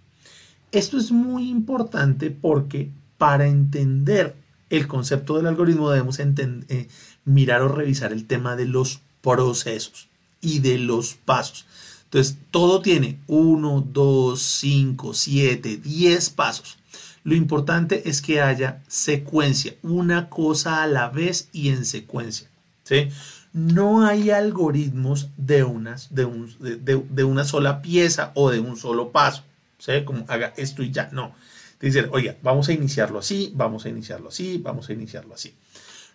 [0.73, 4.35] Esto es muy importante porque para entender
[4.71, 6.89] el concepto del algoritmo debemos eh,
[7.25, 10.09] mirar o revisar el tema de los procesos
[10.41, 11.67] y de los pasos.
[12.05, 16.79] Entonces, todo tiene 1, 2, 5, 7, 10 pasos.
[17.25, 22.49] Lo importante es que haya secuencia, una cosa a la vez y en secuencia.
[22.83, 23.09] ¿sí?
[23.53, 29.13] No hay algoritmos de, unas, de, un, de, una sola pieza o de un solo
[29.13, 29.45] paso.
[29.79, 30.05] ¿sí?
[30.05, 31.11] Como haga esto y ya.
[31.13, 31.35] No.
[31.81, 35.55] Dice, oiga, vamos a iniciarlo así, vamos a iniciarlo así, vamos a iniciarlo así.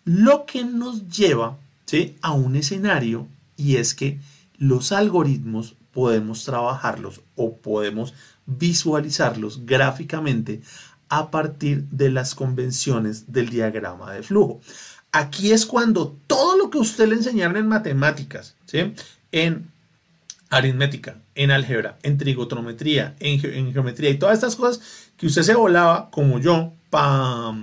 [0.06, 2.16] Lo que nos lleva ¿sí?
[2.22, 4.20] a un escenario y es que
[4.58, 8.14] los algoritmos podemos trabajarlos o podemos
[8.46, 10.62] visualizarlos gráficamente
[11.10, 14.62] a partir de las convenciones del diagrama de flujo.
[15.12, 18.94] Aquí es cuando todo lo que usted le enseñaron en matemáticas, ¿sí?
[19.32, 19.72] en
[20.50, 23.40] aritmética, en álgebra, en trigonometría, en,
[23.74, 27.54] geometría y todas estas cosas que usted se volaba, como yo, para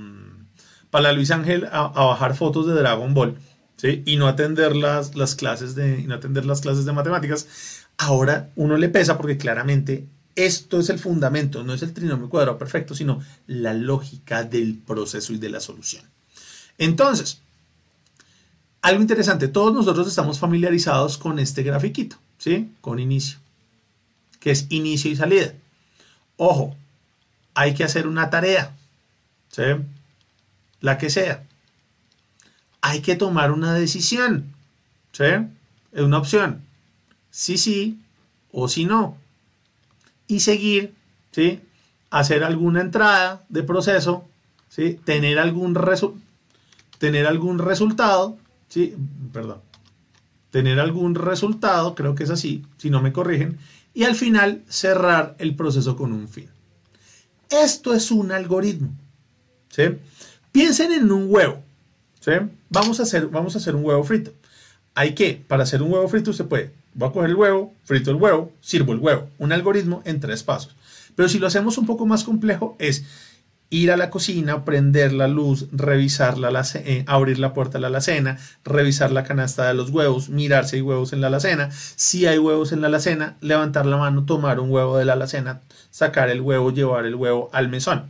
[0.93, 3.37] la Luis Ángel a, bajar fotos de Dragon Ball,
[3.77, 4.03] ¿sí?
[4.05, 7.47] y no atender las, las clases de, y no atender las clases de matemáticas,
[7.99, 12.59] ahora uno le pesa porque claramente esto es el fundamento, no es el trinomio cuadrado
[12.59, 16.05] perfecto, sino la lógica del proceso y de la solución.
[16.79, 17.41] Entonces,
[18.83, 22.73] algo interesante, todos nosotros estamos familiarizados con este grafiquito, ¿sí?
[22.81, 23.39] Con inicio,
[24.41, 25.53] que es inicio y salida.
[26.37, 26.77] Ojo,
[27.55, 28.77] hay que hacer una tarea,
[29.51, 29.63] ¿sí?
[30.81, 31.45] La que sea.
[32.81, 34.53] Hay que tomar una decisión,
[35.13, 35.25] ¿sí?
[35.93, 36.65] Es una opción
[37.35, 37.99] sí, sí
[38.53, 39.19] o si no.
[40.35, 40.93] Y seguir,
[41.31, 41.61] ¿sí?
[42.11, 44.25] Hacer alguna entrada de proceso,
[44.69, 44.99] ¿sí?
[45.05, 45.79] Tener algún,
[46.99, 48.37] tener algún resultado,
[48.69, 48.97] ¿sí?
[49.33, 49.61] Perdón.
[50.51, 53.59] Tener algún resultado, creo que es así, si no me corrigen,
[53.95, 56.49] y al final cerrar el proceso con un fin.
[57.49, 58.91] Esto es un algoritmo,
[59.69, 59.85] ¿sí?
[60.51, 61.63] Piensen en un huevo,
[62.19, 62.33] ¿sí?
[62.71, 64.33] Vamos a hacer, vamos a hacer un huevo frito.
[64.95, 68.13] Hay que, para hacer un huevo frito, se puede Voy a coger el huevo, frito
[68.13, 69.29] el huevo, sirvo el huevo.
[69.39, 70.77] Un algoritmo en tres pasos.
[71.17, 73.05] Pero si lo hacemos un poco más complejo es
[73.69, 77.89] ir a la cocina, prender la luz, revisar la eh, abrir la puerta de la
[77.89, 81.71] alacena, revisar la canasta de los huevos, mirar si hay huevos en la alacena.
[81.73, 85.63] Si hay huevos en la alacena, levantar la mano, tomar un huevo de la alacena,
[85.91, 88.05] sacar el huevo, llevar el huevo al mesón,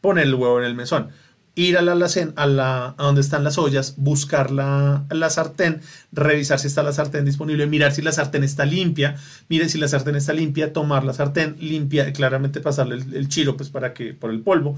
[0.00, 1.10] poner el huevo en el mesón
[1.54, 5.80] ir a la a, la, a donde están las ollas, buscar la, la, sartén,
[6.12, 9.16] revisar si está la sartén disponible, mirar si la sartén está limpia,
[9.48, 13.68] mire si la sartén está limpia, tomar la sartén limpia, claramente pasarle el, chilo pues
[13.70, 14.76] para que por el polvo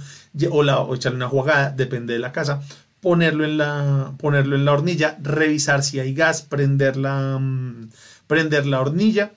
[0.51, 2.63] o, la, o echarle una jugada, depende de la casa,
[3.01, 7.91] ponerlo en la, ponerlo en la hornilla, revisar si hay gas, prender la, mm,
[8.27, 9.33] prender la hornilla,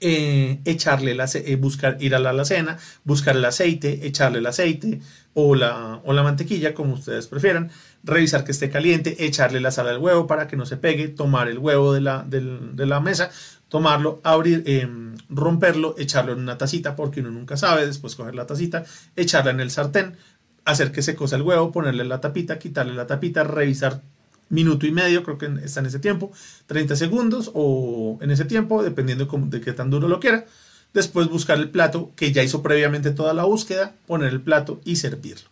[0.00, 5.00] eh, echarle la, eh, buscar, ir a la alacena, buscar el aceite, echarle el aceite
[5.34, 7.70] o la, o la mantequilla, como ustedes prefieran,
[8.02, 11.48] revisar que esté caliente, echarle la sal al huevo para que no se pegue, tomar
[11.48, 13.30] el huevo de la, de la mesa,
[13.68, 18.46] tomarlo, abrir, em, romperlo, echarlo en una tacita, porque uno nunca sabe, después coger la
[18.46, 18.84] tacita,
[19.16, 20.16] echarla en el sartén,
[20.64, 24.02] hacer que se cosa el huevo, ponerle la tapita, quitarle la tapita, revisar
[24.48, 26.32] minuto y medio, creo que está en ese tiempo,
[26.66, 30.44] 30 segundos o en ese tiempo, dependiendo de qué tan duro lo quiera.
[30.92, 34.96] Después buscar el plato que ya hizo previamente toda la búsqueda, poner el plato y
[34.96, 35.48] servirlo.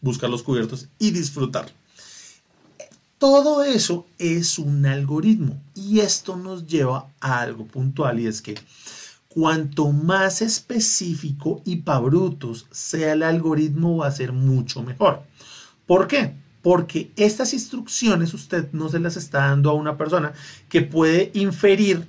[0.00, 1.72] Buscar los cubiertos y disfrutarlo.
[3.18, 8.56] Todo eso es un algoritmo y esto nos lleva a algo puntual y es que
[9.28, 15.22] cuanto más específico y pabrutos sea el algoritmo va a ser mucho mejor.
[15.86, 16.34] ¿Por qué?
[16.62, 20.32] porque estas instrucciones usted no se las está dando a una persona
[20.68, 22.06] que puede inferir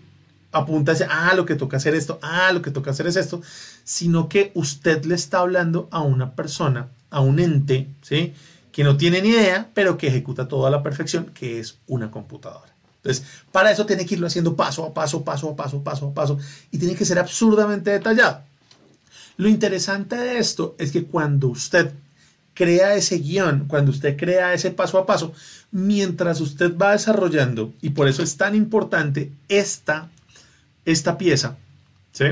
[0.53, 3.41] apuntarse, ah, lo que toca hacer esto, ah, lo que toca hacer es esto,
[3.83, 8.33] sino que usted le está hablando a una persona, a un ente, ¿sí?
[8.71, 12.09] Que no tiene ni idea, pero que ejecuta todo a la perfección, que es una
[12.11, 12.73] computadora.
[12.97, 16.13] Entonces, para eso tiene que irlo haciendo paso a paso, paso a paso, paso a
[16.13, 16.37] paso,
[16.71, 18.41] y tiene que ser absurdamente detallado.
[19.35, 21.91] Lo interesante de esto es que cuando usted
[22.53, 25.33] crea ese guion, cuando usted crea ese paso a paso,
[25.71, 30.09] mientras usted va desarrollando, y por eso es tan importante esta,
[30.85, 31.57] esta pieza,
[32.11, 32.25] ¿sí?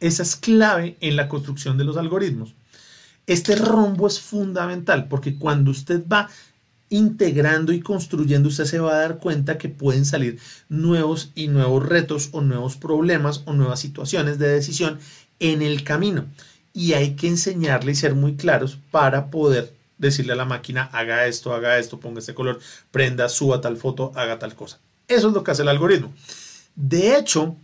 [0.00, 2.54] Esa es clave en la construcción de los algoritmos.
[3.26, 6.28] Este rombo es fundamental porque cuando usted va
[6.90, 11.88] integrando y construyendo, usted se va a dar cuenta que pueden salir nuevos y nuevos
[11.88, 14.98] retos o nuevos problemas o nuevas situaciones de decisión
[15.40, 16.26] en el camino.
[16.72, 21.26] Y hay que enseñarle y ser muy claros para poder decirle a la máquina, haga
[21.26, 24.78] esto, haga esto, ponga este color, prenda, suba tal foto, haga tal cosa.
[25.08, 26.12] Eso es lo que hace el algoritmo.
[26.76, 27.56] De hecho,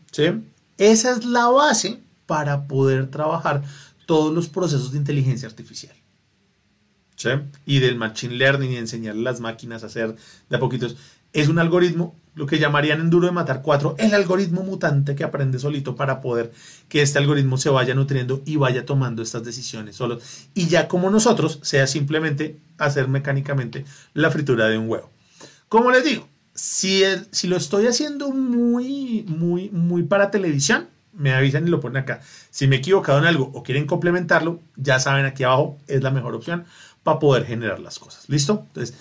[0.79, 3.62] esa es la base para poder trabajar
[4.07, 5.94] todos los procesos de inteligencia artificial.
[7.66, 10.16] Y del machine learning y enseñarle a las máquinas a hacer
[10.49, 10.96] de a poquitos.
[11.33, 15.23] Es un algoritmo, lo que llamarían en duro de matar cuatro, el algoritmo mutante que
[15.23, 16.51] aprende solito para poder
[16.88, 20.18] que este algoritmo se vaya nutriendo y vaya tomando estas decisiones solo.
[20.55, 25.11] Y ya como nosotros, sea simplemente hacer mecánicamente la fritura de un huevo.
[25.68, 31.66] Como les digo, si, si lo estoy haciendo muy, muy, muy para televisión, me avisan
[31.66, 32.20] y lo ponen acá.
[32.50, 36.10] Si me he equivocado en algo o quieren complementarlo, ya saben aquí abajo es la
[36.10, 36.64] mejor opción
[37.02, 38.28] para poder generar las cosas.
[38.28, 38.64] ¿Listo?
[38.68, 38.96] Entonces,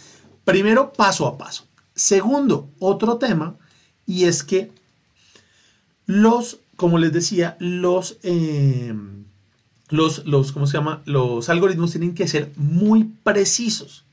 [0.45, 1.65] primero, paso a paso.
[1.95, 3.55] Segundo, otro tema,
[4.05, 4.71] y es que
[6.05, 8.93] los, como les decía, los, eh,
[9.89, 11.01] los, los, ¿cómo se llama?
[11.05, 14.05] Los algoritmos tienen que ser muy precisos.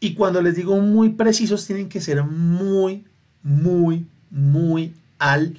[0.00, 3.04] Y cuando les digo muy precisos, tienen que ser muy,
[3.42, 5.56] muy, muy al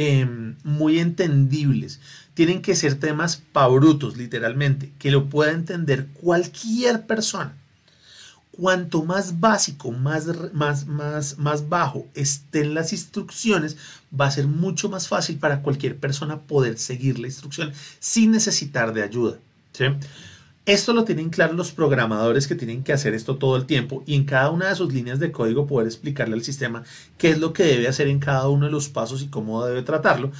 [0.00, 1.98] Em, muy entendibles.
[2.34, 7.56] Tienen que ser temas pabrutos, literalmente, que lo pueda entender cualquier persona.
[8.52, 13.76] Cuanto más básico, más, más, más, más bajo estén las instrucciones,
[14.14, 18.92] va a ser mucho más fácil para cualquier persona poder seguir la instrucción sin necesitar
[18.92, 19.38] de ayuda.
[19.72, 19.86] ¿sí?
[20.68, 24.14] Esto lo tienen claro los programadores que tienen que hacer esto todo el tiempo y
[24.14, 26.84] en cada una de sus líneas de código poder explicarle al sistema
[27.16, 29.80] qué es lo que debe hacer en cada uno de los pasos y cómo debe
[29.80, 30.30] tratarlo.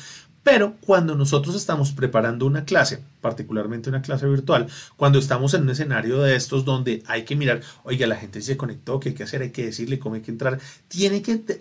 [0.42, 5.70] Pero cuando nosotros estamos preparando una clase, particularmente una clase virtual, cuando estamos en un
[5.70, 9.22] escenario de estos donde hay que mirar, oiga, la gente se conectó, qué hay que
[9.22, 10.58] hacer, hay que decirle cómo hay que entrar,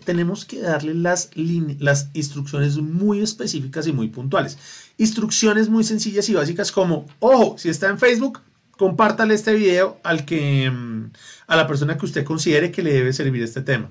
[0.04, 4.58] tenemos que darle las instrucciones muy específicas y muy puntuales.
[4.98, 8.42] Instrucciones muy sencillas y básicas como, ojo, si está en Facebook,
[8.78, 11.12] compártale este video al que, mm,
[11.48, 13.90] a la persona que usted considere que le debe servir este tema.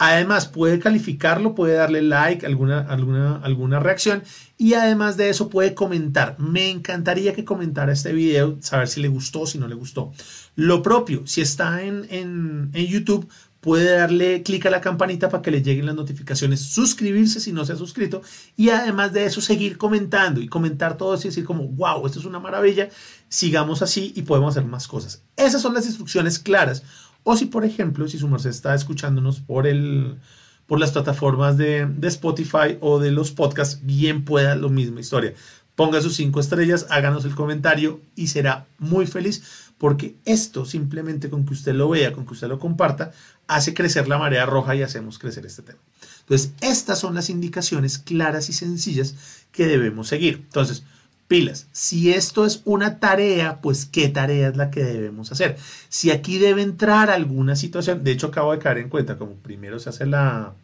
[0.00, 4.22] Además, puede calificarlo, puede darle like, alguna, alguna, alguna reacción
[4.56, 6.38] y además de eso puede comentar.
[6.38, 10.12] Me encantaría que comentara este video, saber si le gustó, si no le gustó.
[10.54, 13.28] Lo propio, si está en, en, en YouTube,
[13.60, 17.64] puede darle clic a la campanita para que le lleguen las notificaciones, suscribirse si no
[17.64, 18.22] se ha suscrito
[18.56, 22.24] y además de eso seguir comentando y comentar todo eso decir como, wow, esto es
[22.24, 22.88] una maravilla
[23.28, 25.22] sigamos así y podemos hacer más cosas.
[25.36, 26.82] Esas son las instrucciones claras.
[27.24, 30.18] O si, por ejemplo, si su merced está escuchándonos por, el,
[30.66, 35.34] por las plataformas de, de Spotify o de los podcasts, bien pueda lo misma historia.
[35.74, 41.46] Ponga sus cinco estrellas, háganos el comentario y será muy feliz porque esto simplemente con
[41.46, 43.12] que usted lo vea, con que usted lo comparta,
[43.48, 45.80] hace crecer la marea roja y hacemos crecer este tema.
[46.20, 49.14] Entonces, estas son las indicaciones claras y sencillas
[49.50, 50.42] que debemos seguir.
[50.44, 50.84] Entonces,
[51.28, 51.66] pilas.
[51.72, 55.56] Si esto es una tarea, pues qué tarea es la que debemos hacer.
[55.88, 59.78] Si aquí debe entrar alguna situación, de hecho acabo de caer en cuenta, como primero
[59.78, 60.54] se hace la,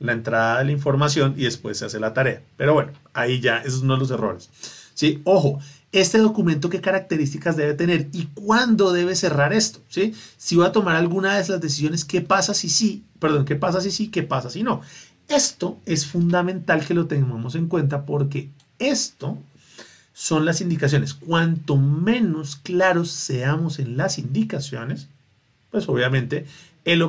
[0.00, 2.42] entrada de la información y después se hace la tarea.
[2.56, 4.50] Pero bueno, ahí ya, esos son los errores.
[4.94, 5.20] ¿Sí?
[5.24, 5.60] Ojo,
[5.92, 10.14] este documento qué características debe tener y cuándo debe cerrar esto, ¿sí?
[10.38, 13.04] Si va a tomar alguna de las decisiones, ¿qué pasa si sí?
[13.18, 14.08] Perdón, ¿qué pasa si sí?
[14.08, 14.80] ¿Qué pasa si no?
[15.28, 19.38] Esto es fundamental que lo tengamos en cuenta porque esto
[20.14, 21.14] son las indicaciones.
[21.14, 25.08] Cuanto menos claros seamos en las indicaciones,
[25.70, 26.46] pues obviamente
[26.84, 27.02] el,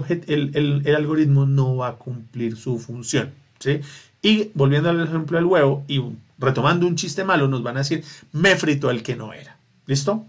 [0.86, 3.32] el, algoritmo no va a cumplir su función.
[3.60, 3.80] ¿sí?
[4.24, 6.02] Y volviendo al ejemplo del huevo y
[6.40, 9.58] retomando un chiste malo, nos van a decir, me frito el que no era.
[9.86, 10.26] ¿Listo?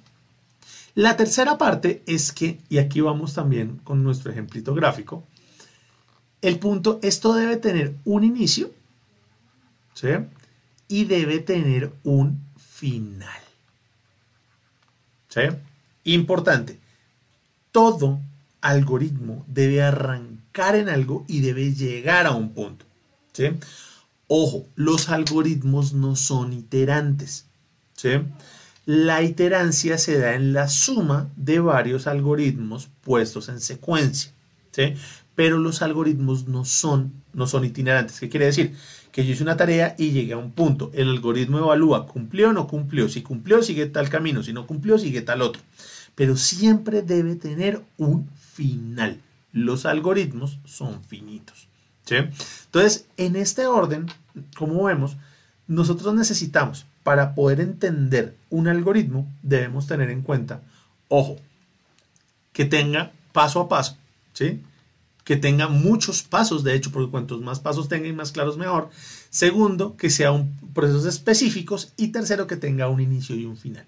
[0.97, 5.25] La tercera parte es que, y aquí vamos también con nuestro ejemplito gráfico,
[6.43, 8.71] el punto, esto debe tener un inicio,
[9.95, 10.09] ¿sí?
[10.89, 13.41] Y debe tener un final.
[15.29, 15.41] ¿Sí?
[16.03, 16.79] Importante.
[17.71, 18.21] Todo
[18.61, 22.85] algoritmo debe arrancar en algo y debe llegar a un punto.
[24.29, 27.47] Ojo, los algoritmos no son iterantes.
[27.95, 28.11] ¿Sí?
[28.87, 34.33] La iterancia se da en la suma de varios algoritmos puestos en secuencia.
[35.35, 38.21] pero los algoritmos no son, no son itinerantes.
[38.21, 38.75] ¿Qué quiere decir?
[39.11, 40.91] Que yo hice una tarea y llegué a un punto.
[40.95, 43.09] El algoritmo evalúa, cumplió o no cumplió.
[43.09, 44.43] Si cumplió, sigue tal camino.
[44.43, 45.63] Si no cumplió, sigue tal otro.
[46.15, 49.21] Pero siempre debe tener un final.
[49.53, 51.69] Los algoritmos son finitos.
[52.09, 54.07] Entonces, en este orden,
[54.57, 55.17] como vemos,
[55.67, 60.63] nosotros necesitamos, para poder entender un algoritmo, debemos tener en cuenta,
[61.09, 61.37] ojo,
[62.53, 63.97] que tenga paso a paso,
[64.33, 64.63] ¿sí?
[65.25, 68.91] que tenga muchos pasos, de hecho, porque cuantos más pasos tenga y más claros mejor.
[69.31, 71.93] Segundo, que sea un procesos específicos.
[71.97, 73.87] Y tercero, que tenga un inicio y un final.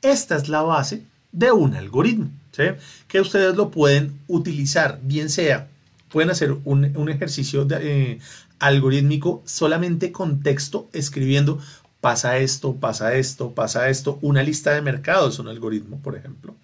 [0.00, 2.64] Esta es la base de un algoritmo, ¿sí?
[3.06, 5.68] que ustedes lo pueden utilizar, bien sea,
[6.10, 8.18] pueden hacer un, ejercicio de, eh,
[8.58, 11.58] algorítmico solamente con texto, escribiendo
[12.00, 16.54] pasa esto, pasa esto, pasa esto, una lista de mercados, un algoritmo, por ejemplo.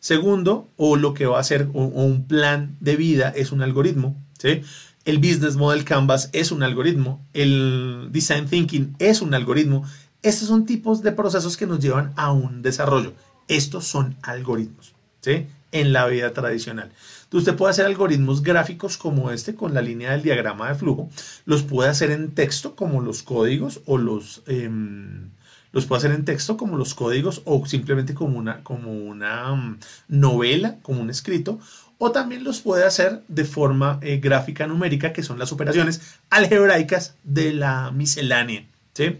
[0.00, 4.16] Segundo, o lo que va a ser un plan de vida es un algoritmo.
[4.38, 4.62] ¿sí?
[5.04, 7.24] El Business Model Canvas es un algoritmo.
[7.32, 9.84] El Design Thinking es un algoritmo.
[10.22, 13.14] Estos son tipos de procesos que nos llevan a un desarrollo.
[13.48, 15.46] Estos son algoritmos ¿sí?
[15.72, 16.90] En la vida tradicional.
[17.24, 21.10] Entonces usted puede hacer algoritmos gráficos como este con la línea del diagrama de flujo.
[21.44, 24.42] Los puede hacer en texto como los códigos o los...
[24.46, 25.30] Em,
[25.72, 29.78] los puede hacer en texto como los códigos o simplemente como una, como una mm,
[30.08, 31.58] novela, como un escrito,
[31.98, 37.14] o también los puede hacer de forma eh, gráfica numérica, que son las operaciones algebraicas
[37.24, 38.64] de la miscelánea.
[38.94, 39.16] ¿sí?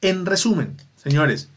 [0.00, 1.48] En resumen, señores,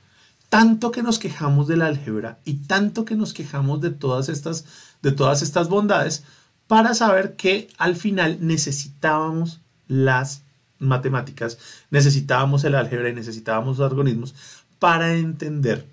[0.50, 4.66] tanto que nos quejamos de la álgebra y tanto que nos quejamos de todas estas,
[5.02, 6.24] de todas estas bondades,
[6.68, 10.44] para saber que al final necesitábamos las
[10.80, 11.58] matemáticas,
[11.92, 14.36] necesitábamos el álgebra y necesitábamos los algoritmos
[14.80, 15.86] para entender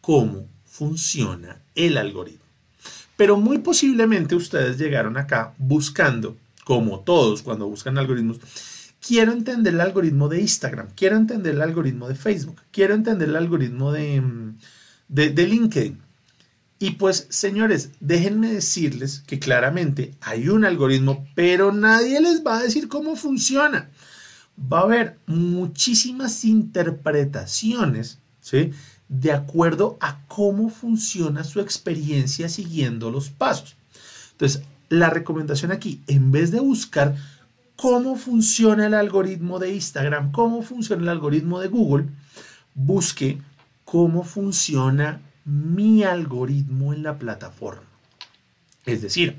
[0.00, 2.40] cómo funciona el algoritmo.
[3.16, 8.38] Pero muy posiblemente ustedes llegaron acá buscando, como todos cuando buscan algoritmos,
[9.00, 13.36] quiero entender el algoritmo de Instagram, quiero entender el algoritmo de Facebook, quiero entender el
[13.36, 14.22] algoritmo de,
[15.08, 16.00] de, de LinkedIn.
[16.82, 22.62] Y pues, señores, déjenme decirles que claramente hay un algoritmo, pero nadie les va a
[22.62, 23.90] decir cómo funciona.
[24.60, 28.70] Va a haber muchísimas interpretaciones, ¿sí?
[29.08, 33.76] De acuerdo a cómo funciona su experiencia siguiendo los pasos.
[34.32, 37.14] Entonces, la recomendación aquí, en vez de buscar
[37.80, 42.08] cómo funciona el algoritmo de Instagram, cómo funciona el algoritmo de Google,
[42.74, 43.40] busque
[43.86, 47.88] cómo funciona mi algoritmo en la plataforma.
[48.84, 49.38] Es decir,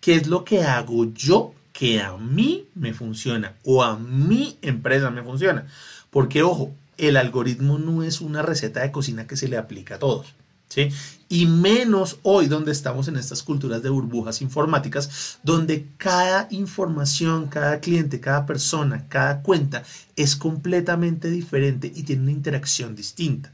[0.00, 5.10] ¿qué es lo que hago yo que a mí me funciona o a mi empresa
[5.10, 5.66] me funciona?
[6.10, 9.98] Porque, ojo, el algoritmo no es una receta de cocina que se le aplica a
[9.98, 10.34] todos.
[10.68, 10.88] ¿Sí?
[11.32, 17.80] Y menos hoy donde estamos en estas culturas de burbujas informáticas, donde cada información, cada
[17.80, 19.82] cliente, cada persona, cada cuenta
[20.14, 23.50] es completamente diferente y tiene una interacción distinta.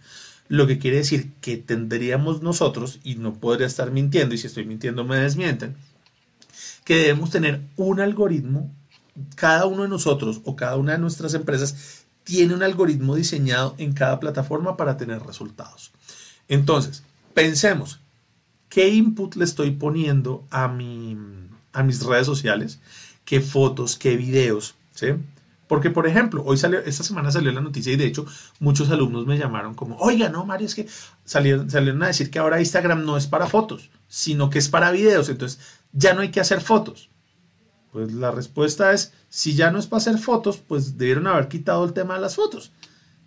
[0.49, 4.65] Lo que quiere decir que tendríamos nosotros, y no podría estar mintiendo, y si estoy
[4.65, 5.77] mintiendo me desmienten,
[6.83, 8.75] que debemos tener un algoritmo,
[9.37, 13.93] cada uno de nosotros o cada una de nuestras empresas tiene un algoritmo diseñado en
[13.93, 15.93] cada plataforma para tener resultados.
[16.49, 18.01] Entonces, pensemos,
[18.69, 21.17] ¿qué input le estoy poniendo a, mi,
[21.73, 22.81] a mis redes sociales?
[23.25, 24.75] ¿Qué fotos, qué videos?
[24.95, 25.09] ¿sí?
[25.69, 28.25] Porque, por ejemplo, hoy salió, esta semana salió la noticia y de hecho
[28.59, 30.89] muchos alumnos me llamaron como, oiga, no, Mario, es que
[31.25, 34.91] salieron, salieron a decir que ahora Instagram no es para fotos, sino que es para
[34.91, 35.61] videos, entonces
[35.93, 37.11] ya no hay que hacer fotos.
[37.93, 41.85] Pues la respuesta es, si ya no es para hacer fotos, pues debieron haber quitado
[41.85, 42.73] el tema de las fotos.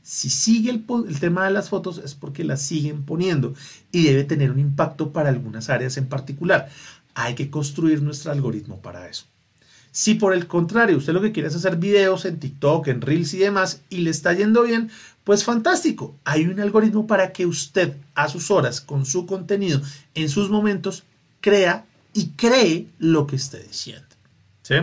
[0.04, 3.54] Si sigue el, tema de las fotos es porque las siguen poniendo
[3.92, 6.70] y debe tener un impacto para algunas áreas en particular.
[7.14, 9.26] Hay que construir nuestro algoritmo para eso.
[9.92, 13.34] Si por el contrario usted lo que quiere es hacer videos en TikTok, en Reels
[13.34, 14.90] y demás y le está yendo bien,
[15.24, 16.16] pues fantástico.
[16.24, 19.82] Hay un algoritmo para que usted a sus horas, con su contenido,
[20.16, 21.04] en sus momentos,
[21.42, 24.08] crea y cree lo que esté diciendo.
[24.64, 24.76] ¿Sí?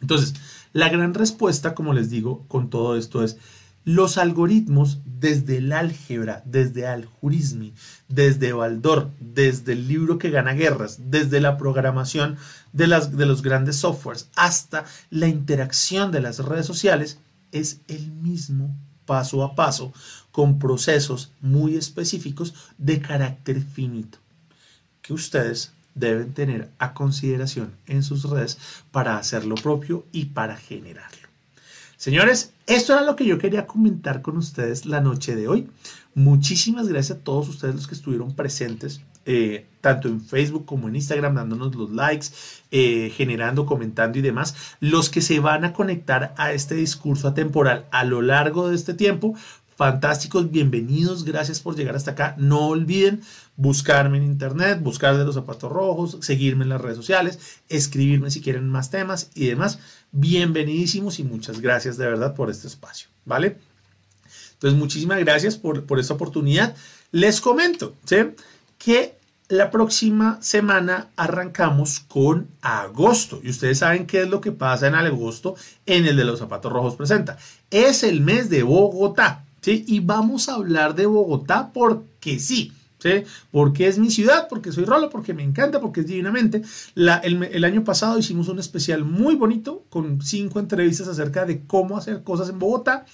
[0.00, 0.34] Entonces,
[0.72, 3.36] la gran respuesta, como les digo, con todo esto es,
[3.88, 7.72] los algoritmos desde el álgebra, desde Aljurismi,
[8.06, 12.36] desde Baldor, desde el libro que gana guerras, desde la programación
[12.74, 17.18] de, de los grandes softwares hasta la interacción de las redes sociales,
[17.50, 18.76] es el mismo
[19.06, 19.94] paso a paso
[20.32, 24.18] con procesos muy específicos de carácter finito
[25.00, 28.58] que ustedes deben tener a consideración en sus redes
[28.90, 31.27] para hacer lo propio y para generarlo.
[31.98, 35.68] Señores, esto era lo que yo quería comentar con ustedes la noche de hoy.
[36.14, 40.94] Muchísimas gracias a todos ustedes los que estuvieron presentes eh, tanto en Facebook como en
[40.94, 42.28] Instagram, dándonos los likes,
[42.70, 44.54] eh, generando, comentando y demás.
[44.78, 48.94] Los que se van a conectar a este discurso atemporal a lo largo de este
[48.94, 49.34] tiempo,
[49.74, 52.36] fantásticos, bienvenidos, gracias por llegar hasta acá.
[52.38, 53.22] No olviden
[53.56, 58.40] buscarme en internet, buscar de los zapatos rojos, seguirme en las redes sociales, escribirme si
[58.40, 59.78] quieren más temas y demás.
[60.12, 63.58] Bienvenidísimos y muchas gracias de verdad por este espacio, ¿vale?
[64.54, 66.74] Entonces, muchísimas gracias por, por esta oportunidad.
[67.12, 68.16] Les comento, ¿sí?
[68.78, 73.40] Que la próxima semana arrancamos con agosto.
[73.42, 75.56] Y ustedes saben qué es lo que pasa en agosto
[75.86, 77.38] en el de los zapatos rojos presenta.
[77.70, 79.44] Es el mes de Bogotá.
[79.62, 79.84] ¿sí?
[79.88, 82.72] Y vamos a hablar de Bogotá porque sí.
[82.98, 83.22] ¿Sí?
[83.52, 86.62] Porque es mi ciudad, porque soy Rolo, porque me encanta, porque es divinamente.
[86.96, 92.24] el, año pasado hicimos un especial muy bonito con cinco entrevistas acerca de cómo hacer
[92.24, 93.06] cosas en Bogotá.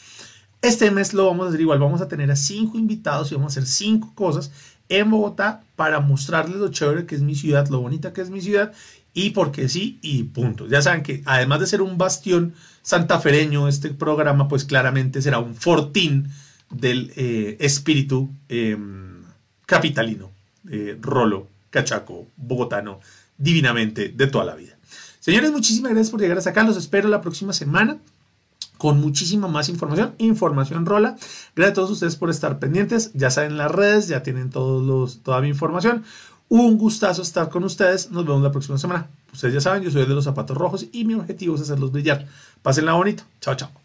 [0.62, 3.52] Este mes lo vamos a hacer igual, vamos a tener a cinco invitados y vamos
[3.52, 4.50] a hacer cinco cosas
[4.88, 8.40] en Bogotá para mostrarles lo chévere que es mi ciudad, lo bonita que es mi
[8.40, 8.72] ciudad
[9.14, 10.66] y porque sí y punto.
[10.66, 15.54] Ya saben que además de ser un bastión santafereño, este programa pues claramente será un
[15.54, 16.28] fortín
[16.70, 19.13] del eh, espíritu em,
[19.66, 20.30] capitalino,
[20.70, 23.00] eh, rolo, cachaco, bogotano,
[23.36, 24.76] divinamente de toda la vida.
[25.20, 26.62] Señores, muchísimas gracias por llegar hasta acá.
[26.62, 27.98] Los espero la próxima semana
[28.76, 31.16] con muchísima más información, información rola.
[31.56, 33.10] Gracias a todos ustedes por estar pendientes.
[33.14, 36.04] Ya saben las redes, ya tienen todos los, toda mi información.
[36.48, 38.10] Un gustazo estar con ustedes.
[38.10, 39.08] Nos vemos la próxima semana.
[39.32, 41.92] Ustedes ya saben, yo soy el de los zapatos rojos y mi objetivo es hacerlos
[41.92, 42.26] brillar.
[42.62, 43.24] Pásenla bonito.
[43.40, 43.83] Chao, chao.